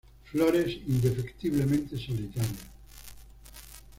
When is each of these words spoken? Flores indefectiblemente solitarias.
Flores 0.23 0.81
indefectiblemente 0.87 1.95
solitarias. 2.03 2.57